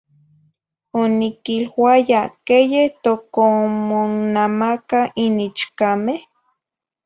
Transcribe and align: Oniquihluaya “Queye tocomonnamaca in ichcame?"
Oniquihluaya 1.01 2.21
“Queye 2.45 2.81
tocomonnamaca 3.03 4.99
in 5.23 5.35
ichcame?" 5.47 6.13